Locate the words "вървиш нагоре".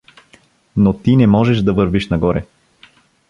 1.73-2.45